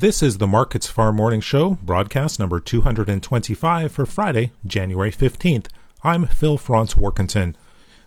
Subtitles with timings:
[0.00, 5.66] This is the Markets Farm Morning Show, broadcast number 225 for Friday, January 15th.
[6.02, 7.54] I'm Phil Franz Warkentin.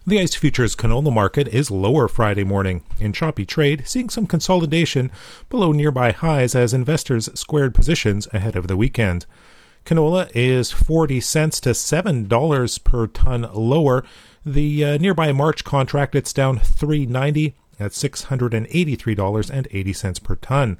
[0.07, 5.11] The ICE futures canola market is lower Friday morning in choppy trade, seeing some consolidation
[5.51, 9.27] below nearby highs as investors squared positions ahead of the weekend.
[9.85, 14.03] Canola is 40 cents to $7 per ton lower.
[14.43, 20.79] The uh, nearby March contract it's down 390 at $683.80 per ton.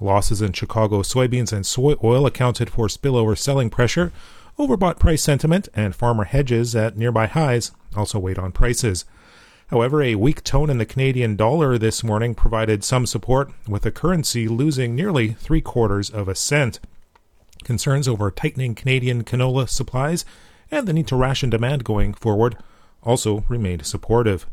[0.00, 4.12] Losses in Chicago soybeans and soy oil accounted for spillover selling pressure.
[4.58, 9.04] Overbought price sentiment and farmer hedges at nearby highs also weighed on prices.
[9.68, 13.90] However, a weak tone in the Canadian dollar this morning provided some support, with the
[13.90, 16.80] currency losing nearly three quarters of a cent.
[17.64, 20.24] Concerns over tightening Canadian canola supplies
[20.70, 22.56] and the need to ration demand going forward
[23.02, 24.46] also remained supportive.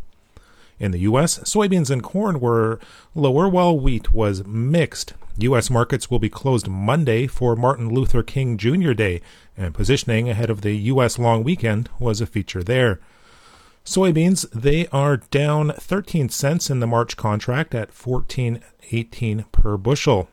[0.80, 2.80] In the U.S., soybeans and corn were
[3.14, 5.14] lower while wheat was mixed.
[5.38, 5.70] U.S.
[5.70, 8.94] markets will be closed Monday for Martin Luther King Jr.
[8.94, 9.22] Day,
[9.58, 11.18] and positioning ahead of the U.S.
[11.18, 13.00] long weekend was a feature there.
[13.86, 20.30] Soybeans, they are down 13 cents in the March contract at 14.18 per bushel.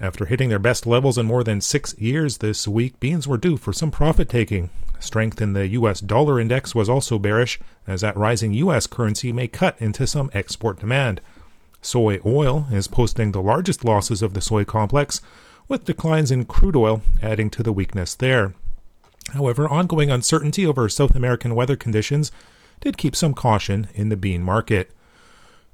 [0.00, 3.56] After hitting their best levels in more than six years this week, beans were due
[3.56, 4.70] for some profit taking.
[5.00, 6.00] Strength in the U.S.
[6.00, 8.86] dollar index was also bearish, as that rising U.S.
[8.86, 11.20] currency may cut into some export demand.
[11.82, 15.20] Soy oil is posting the largest losses of the soy complex,
[15.68, 18.54] with declines in crude oil adding to the weakness there.
[19.30, 22.32] However, ongoing uncertainty over South American weather conditions
[22.80, 24.92] did keep some caution in the bean market.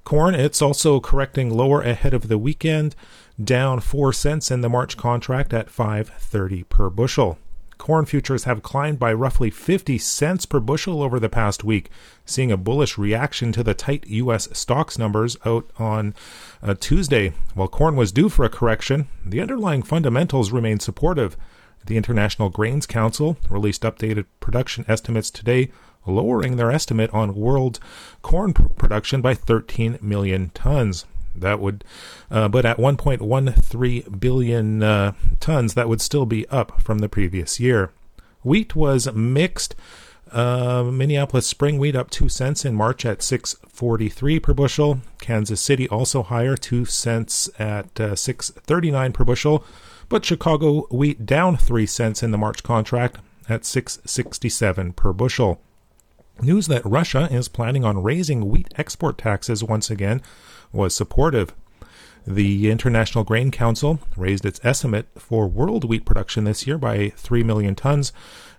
[0.05, 2.95] Corn, it's also correcting lower ahead of the weekend,
[3.43, 7.39] down 4 cents in the March contract at 5.30 per bushel
[7.85, 11.91] corn futures have climbed by roughly 50 cents per bushel over the past week,
[12.25, 14.49] seeing a bullish reaction to the tight U.S.
[14.53, 16.15] stocks numbers out on
[16.63, 17.35] uh, Tuesday.
[17.55, 21.37] While corn was due for a correction, the underlying fundamentals remain supportive.
[21.85, 25.71] The International Grains Council released updated production estimates today,
[26.07, 27.81] lowering their estimate on world
[28.23, 31.07] corn production by 13 million tons.
[31.35, 31.85] That would,
[32.31, 37.59] uh, but at 1.13 billion uh, tons, that would still be up from the previous
[37.59, 37.91] year.
[38.43, 39.75] Wheat was mixed.
[40.31, 45.01] Uh, Minneapolis spring wheat up two cents in March at 6.43 per bushel.
[45.21, 49.65] Kansas City also higher, two cents at uh, 6.39 per bushel.
[50.09, 55.61] But Chicago wheat down three cents in the March contract at 6.67 per bushel.
[56.41, 60.21] News that Russia is planning on raising wheat export taxes once again
[60.73, 61.55] was supportive.
[62.27, 67.43] The International Grain Council raised its estimate for world wheat production this year by 3
[67.43, 68.13] million tons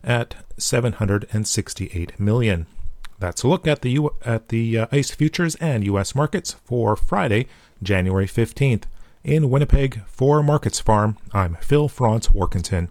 [0.03, 2.68] at 768 million.
[3.19, 6.96] That's a look at the U- at the uh, ICE futures and US markets for
[6.96, 7.47] Friday,
[7.81, 8.84] January 15th.
[9.24, 12.90] In Winnipeg for Markets Farm, I'm Phil Franz Warkentin.